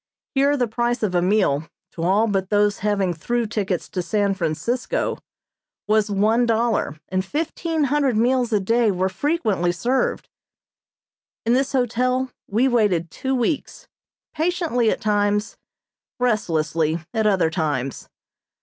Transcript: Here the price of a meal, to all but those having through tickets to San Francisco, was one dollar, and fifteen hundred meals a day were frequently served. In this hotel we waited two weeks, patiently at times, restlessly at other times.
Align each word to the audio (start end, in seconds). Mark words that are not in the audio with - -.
Here 0.33 0.57
the 0.57 0.67
price 0.67 1.03
of 1.03 1.13
a 1.13 1.21
meal, 1.21 1.67
to 1.91 2.01
all 2.01 2.25
but 2.25 2.49
those 2.49 2.79
having 2.79 3.13
through 3.13 3.45
tickets 3.45 3.87
to 3.89 4.01
San 4.01 4.33
Francisco, 4.33 5.19
was 5.87 6.09
one 6.09 6.47
dollar, 6.47 6.99
and 7.09 7.23
fifteen 7.23 7.83
hundred 7.83 8.17
meals 8.17 8.51
a 8.51 8.59
day 8.59 8.89
were 8.89 9.09
frequently 9.09 9.71
served. 9.71 10.27
In 11.45 11.53
this 11.53 11.73
hotel 11.73 12.31
we 12.47 12.67
waited 12.67 13.11
two 13.11 13.35
weeks, 13.35 13.87
patiently 14.33 14.89
at 14.89 15.01
times, 15.01 15.55
restlessly 16.19 16.97
at 17.13 17.27
other 17.27 17.51
times. 17.51 18.09